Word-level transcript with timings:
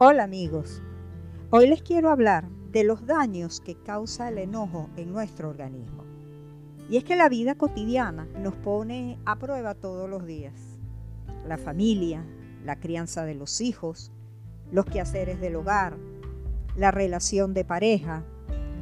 Hola 0.00 0.22
amigos, 0.22 0.80
hoy 1.50 1.66
les 1.66 1.82
quiero 1.82 2.10
hablar 2.10 2.48
de 2.70 2.84
los 2.84 3.04
daños 3.04 3.60
que 3.60 3.74
causa 3.74 4.28
el 4.28 4.38
enojo 4.38 4.88
en 4.96 5.12
nuestro 5.12 5.48
organismo. 5.48 6.04
Y 6.88 6.98
es 6.98 7.02
que 7.02 7.16
la 7.16 7.28
vida 7.28 7.56
cotidiana 7.56 8.28
nos 8.38 8.54
pone 8.54 9.18
a 9.24 9.40
prueba 9.40 9.74
todos 9.74 10.08
los 10.08 10.24
días. 10.24 10.54
La 11.48 11.58
familia, 11.58 12.24
la 12.64 12.78
crianza 12.78 13.24
de 13.24 13.34
los 13.34 13.60
hijos, 13.60 14.12
los 14.70 14.84
quehaceres 14.84 15.40
del 15.40 15.56
hogar, 15.56 15.96
la 16.76 16.92
relación 16.92 17.52
de 17.52 17.64
pareja, 17.64 18.22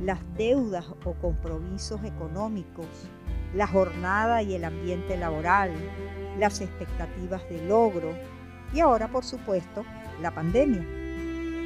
las 0.02 0.20
deudas 0.36 0.84
o 1.06 1.14
compromisos 1.14 2.04
económicos, 2.04 3.08
la 3.54 3.66
jornada 3.66 4.42
y 4.42 4.52
el 4.52 4.64
ambiente 4.64 5.16
laboral, 5.16 5.72
las 6.38 6.60
expectativas 6.60 7.40
de 7.48 7.66
logro 7.66 8.12
y 8.74 8.80
ahora, 8.80 9.08
por 9.08 9.24
supuesto, 9.24 9.82
la 10.20 10.34
pandemia. 10.34 11.05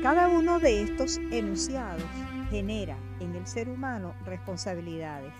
Cada 0.02 0.28
uno 0.28 0.58
de 0.58 0.82
estos 0.82 1.18
enunciados 1.30 2.02
genera 2.48 2.96
en 3.20 3.34
el 3.34 3.46
ser 3.46 3.68
humano 3.68 4.14
responsabilidades 4.24 5.34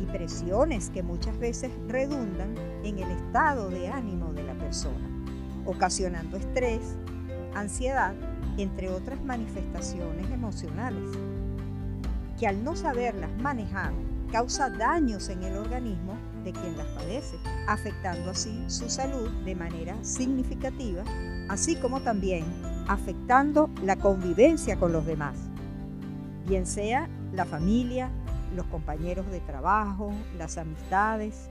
y 0.00 0.06
presiones 0.06 0.88
que 0.88 1.02
muchas 1.02 1.38
veces 1.38 1.70
redundan 1.86 2.54
en 2.82 2.98
el 2.98 3.10
estado 3.10 3.68
de 3.68 3.88
ánimo 3.88 4.32
de 4.32 4.42
la 4.42 4.54
persona, 4.54 5.06
ocasionando 5.66 6.38
estrés, 6.38 6.96
ansiedad, 7.54 8.14
entre 8.56 8.88
otras 8.88 9.22
manifestaciones 9.22 10.30
emocionales, 10.30 11.10
que 12.38 12.46
al 12.46 12.64
no 12.64 12.74
saberlas 12.74 13.30
manejar 13.36 13.92
causa 14.32 14.70
daños 14.70 15.28
en 15.28 15.42
el 15.42 15.58
organismo 15.58 16.14
de 16.46 16.52
quien 16.52 16.78
las 16.78 16.86
padece, 16.86 17.36
afectando 17.66 18.30
así 18.30 18.64
su 18.68 18.88
salud 18.88 19.28
de 19.44 19.56
manera 19.56 19.96
significativa, 20.02 21.02
así 21.48 21.74
como 21.74 22.00
también 22.00 22.44
afectando 22.86 23.68
la 23.82 23.96
convivencia 23.96 24.76
con 24.76 24.92
los 24.92 25.04
demás, 25.04 25.36
bien 26.46 26.64
sea 26.64 27.08
la 27.32 27.44
familia, 27.44 28.10
los 28.54 28.64
compañeros 28.66 29.28
de 29.32 29.40
trabajo, 29.40 30.12
las 30.38 30.56
amistades, 30.56 31.50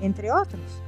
entre 0.00 0.32
otros. 0.32 0.82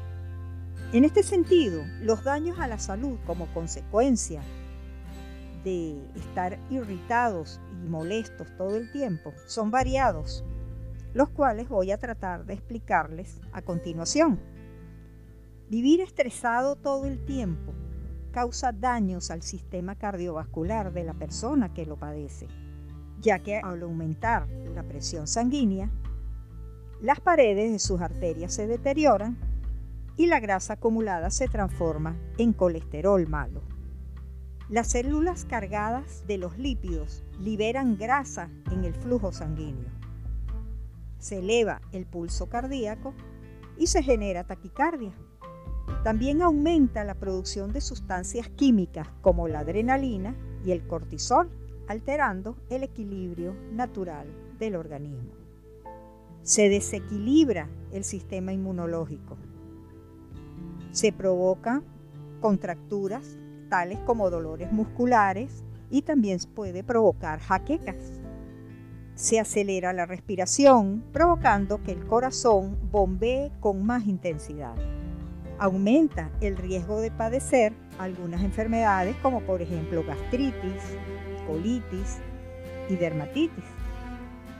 En 0.92 1.04
este 1.04 1.22
sentido, 1.22 1.84
los 2.02 2.24
daños 2.24 2.58
a 2.58 2.66
la 2.66 2.80
salud 2.80 3.18
como 3.24 3.46
consecuencia 3.54 4.42
de 5.62 5.96
estar 6.16 6.58
irritados 6.70 7.60
y 7.84 7.88
molestos 7.88 8.48
todo 8.58 8.76
el 8.76 8.90
tiempo 8.90 9.32
son 9.46 9.70
variados, 9.70 10.44
los 11.14 11.30
cuales 11.30 11.68
voy 11.68 11.92
a 11.92 11.98
tratar 11.98 12.44
de 12.44 12.54
explicarles 12.54 13.40
a 13.52 13.62
continuación. 13.62 14.40
Vivir 15.70 16.00
estresado 16.00 16.76
todo 16.76 17.06
el 17.06 17.24
tiempo 17.24 17.72
causa 18.32 18.72
daños 18.72 19.30
al 19.30 19.42
sistema 19.42 19.94
cardiovascular 19.94 20.92
de 20.92 21.04
la 21.04 21.14
persona 21.14 21.72
que 21.72 21.86
lo 21.86 21.96
padece, 21.96 22.48
ya 23.20 23.38
que 23.38 23.58
al 23.58 23.82
aumentar 23.82 24.48
la 24.74 24.82
presión 24.82 25.28
sanguínea, 25.28 25.88
las 27.00 27.20
paredes 27.20 27.70
de 27.70 27.78
sus 27.78 28.00
arterias 28.00 28.52
se 28.52 28.66
deterioran 28.66 29.38
y 30.16 30.26
la 30.26 30.40
grasa 30.40 30.74
acumulada 30.74 31.30
se 31.30 31.46
transforma 31.46 32.16
en 32.38 32.52
colesterol 32.52 33.26
malo. 33.28 33.62
Las 34.68 34.88
células 34.88 35.44
cargadas 35.44 36.26
de 36.26 36.38
los 36.38 36.58
lípidos 36.58 37.22
liberan 37.38 37.96
grasa 37.96 38.48
en 38.72 38.84
el 38.84 38.94
flujo 38.94 39.30
sanguíneo. 39.30 40.03
Se 41.18 41.38
eleva 41.38 41.80
el 41.92 42.06
pulso 42.06 42.48
cardíaco 42.48 43.14
y 43.78 43.86
se 43.86 44.02
genera 44.02 44.44
taquicardia. 44.44 45.12
También 46.02 46.42
aumenta 46.42 47.04
la 47.04 47.14
producción 47.14 47.72
de 47.72 47.80
sustancias 47.80 48.48
químicas 48.48 49.08
como 49.20 49.48
la 49.48 49.60
adrenalina 49.60 50.36
y 50.64 50.72
el 50.72 50.86
cortisol, 50.86 51.50
alterando 51.88 52.56
el 52.70 52.82
equilibrio 52.82 53.54
natural 53.72 54.26
del 54.58 54.76
organismo. 54.76 55.32
Se 56.42 56.68
desequilibra 56.68 57.68
el 57.92 58.04
sistema 58.04 58.52
inmunológico. 58.52 59.36
Se 60.92 61.12
provocan 61.12 61.82
contracturas 62.40 63.38
tales 63.68 63.98
como 64.00 64.30
dolores 64.30 64.70
musculares 64.72 65.64
y 65.90 66.02
también 66.02 66.38
puede 66.54 66.84
provocar 66.84 67.40
jaquecas. 67.40 68.23
Se 69.14 69.38
acelera 69.38 69.92
la 69.92 70.06
respiración, 70.06 71.04
provocando 71.12 71.82
que 71.82 71.92
el 71.92 72.06
corazón 72.06 72.76
bombee 72.90 73.52
con 73.60 73.84
más 73.84 74.06
intensidad 74.06 74.74
aumenta 75.58 76.30
el 76.40 76.56
riesgo 76.56 77.00
de 77.00 77.10
padecer 77.10 77.72
algunas 77.98 78.42
enfermedades 78.42 79.16
como 79.22 79.40
por 79.40 79.62
ejemplo 79.62 80.04
gastritis, 80.04 80.82
colitis 81.46 82.18
y 82.88 82.96
dermatitis. 82.96 83.64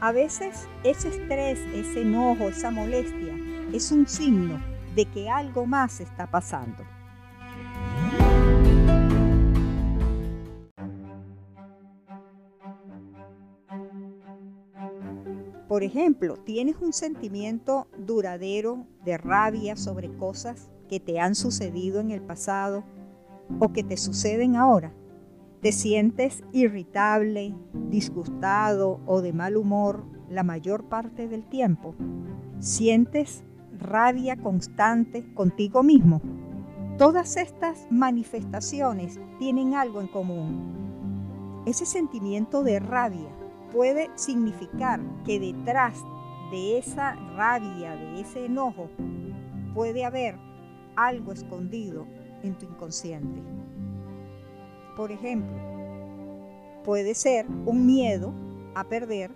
A 0.00 0.12
veces 0.12 0.68
ese 0.82 1.08
estrés, 1.08 1.58
ese 1.74 2.02
enojo, 2.02 2.48
esa 2.48 2.70
molestia 2.70 3.34
es 3.72 3.90
un 3.90 4.06
signo 4.06 4.60
de 4.94 5.06
que 5.06 5.28
algo 5.28 5.66
más 5.66 6.00
está 6.00 6.26
pasando. 6.26 6.84
Por 15.74 15.82
ejemplo, 15.82 16.36
tienes 16.36 16.76
un 16.80 16.92
sentimiento 16.92 17.88
duradero 17.98 18.86
de 19.04 19.18
rabia 19.18 19.74
sobre 19.74 20.08
cosas 20.08 20.70
que 20.88 21.00
te 21.00 21.18
han 21.18 21.34
sucedido 21.34 21.98
en 21.98 22.12
el 22.12 22.22
pasado 22.22 22.84
o 23.58 23.72
que 23.72 23.82
te 23.82 23.96
suceden 23.96 24.54
ahora. 24.54 24.94
Te 25.62 25.72
sientes 25.72 26.44
irritable, 26.52 27.56
disgustado 27.90 29.00
o 29.04 29.20
de 29.20 29.32
mal 29.32 29.56
humor 29.56 30.04
la 30.30 30.44
mayor 30.44 30.84
parte 30.84 31.26
del 31.26 31.44
tiempo. 31.48 31.96
Sientes 32.60 33.42
rabia 33.76 34.36
constante 34.36 35.34
contigo 35.34 35.82
mismo. 35.82 36.22
Todas 36.98 37.36
estas 37.36 37.88
manifestaciones 37.90 39.18
tienen 39.40 39.74
algo 39.74 40.00
en 40.00 40.06
común. 40.06 41.64
Ese 41.66 41.84
sentimiento 41.84 42.62
de 42.62 42.78
rabia 42.78 43.43
puede 43.74 44.08
significar 44.14 45.00
que 45.26 45.40
detrás 45.40 46.00
de 46.52 46.78
esa 46.78 47.14
rabia, 47.36 47.96
de 47.96 48.20
ese 48.20 48.46
enojo, 48.46 48.88
puede 49.74 50.04
haber 50.04 50.36
algo 50.94 51.32
escondido 51.32 52.06
en 52.44 52.56
tu 52.56 52.66
inconsciente. 52.66 53.42
Por 54.96 55.10
ejemplo, 55.10 55.56
puede 56.84 57.16
ser 57.16 57.46
un 57.66 57.84
miedo 57.84 58.32
a 58.76 58.84
perder 58.84 59.32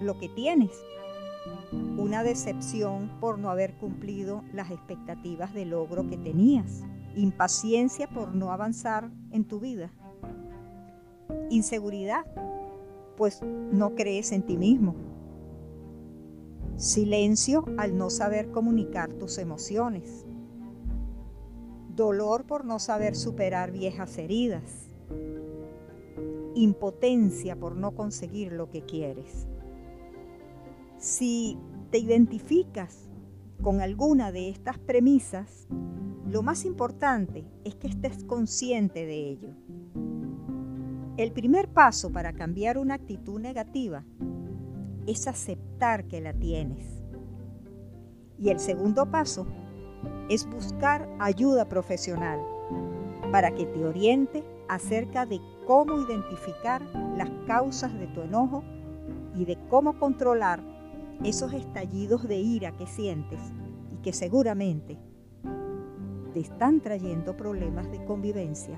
lo 0.00 0.18
que 0.20 0.28
tienes, 0.28 0.70
una 1.98 2.22
decepción 2.22 3.10
por 3.20 3.40
no 3.40 3.50
haber 3.50 3.74
cumplido 3.74 4.44
las 4.52 4.70
expectativas 4.70 5.52
de 5.52 5.64
logro 5.64 6.08
que 6.08 6.16
tenías, 6.16 6.84
impaciencia 7.16 8.06
por 8.06 8.36
no 8.36 8.52
avanzar 8.52 9.10
en 9.32 9.44
tu 9.44 9.58
vida, 9.58 9.90
inseguridad, 11.50 12.24
pues 13.16 13.40
no 13.42 13.94
crees 13.94 14.32
en 14.32 14.42
ti 14.42 14.56
mismo, 14.56 14.94
silencio 16.76 17.64
al 17.76 17.96
no 17.96 18.10
saber 18.10 18.50
comunicar 18.50 19.12
tus 19.14 19.38
emociones, 19.38 20.26
dolor 21.94 22.44
por 22.44 22.64
no 22.64 22.78
saber 22.78 23.14
superar 23.14 23.70
viejas 23.70 24.18
heridas, 24.18 24.88
impotencia 26.54 27.56
por 27.56 27.76
no 27.76 27.92
conseguir 27.94 28.52
lo 28.52 28.70
que 28.70 28.82
quieres. 28.82 29.46
Si 30.98 31.58
te 31.90 31.98
identificas 31.98 33.10
con 33.62 33.80
alguna 33.80 34.32
de 34.32 34.48
estas 34.48 34.78
premisas, 34.78 35.68
lo 36.28 36.42
más 36.42 36.64
importante 36.64 37.44
es 37.64 37.74
que 37.76 37.88
estés 37.88 38.24
consciente 38.24 39.06
de 39.06 39.30
ello. 39.30 39.50
El 41.16 41.30
primer 41.30 41.68
paso 41.68 42.10
para 42.10 42.32
cambiar 42.32 42.76
una 42.76 42.94
actitud 42.94 43.38
negativa 43.38 44.04
es 45.06 45.28
aceptar 45.28 46.08
que 46.08 46.20
la 46.20 46.32
tienes. 46.32 47.04
Y 48.36 48.48
el 48.48 48.58
segundo 48.58 49.08
paso 49.08 49.46
es 50.28 50.44
buscar 50.50 51.08
ayuda 51.20 51.68
profesional 51.68 52.40
para 53.30 53.54
que 53.54 53.64
te 53.64 53.84
oriente 53.84 54.42
acerca 54.68 55.24
de 55.24 55.40
cómo 55.68 56.00
identificar 56.00 56.82
las 57.16 57.30
causas 57.46 57.96
de 57.96 58.08
tu 58.08 58.22
enojo 58.22 58.64
y 59.36 59.44
de 59.44 59.56
cómo 59.68 59.96
controlar 60.00 60.64
esos 61.22 61.52
estallidos 61.52 62.26
de 62.26 62.38
ira 62.38 62.72
que 62.76 62.88
sientes 62.88 63.40
y 63.92 64.02
que 64.02 64.12
seguramente 64.12 64.98
te 66.32 66.40
están 66.40 66.80
trayendo 66.80 67.36
problemas 67.36 67.88
de 67.92 68.04
convivencia 68.04 68.76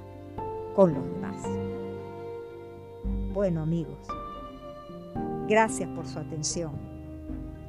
con 0.75 0.93
los 0.93 1.07
demás. 1.07 1.86
Bueno 3.37 3.61
amigos, 3.61 3.99
gracias 5.47 5.91
por 5.91 6.07
su 6.07 6.19
atención. 6.19 6.73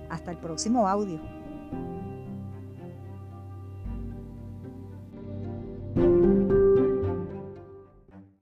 Hasta 0.09 0.31
el 0.31 0.37
próximo 0.37 0.87
audio. 0.87 1.19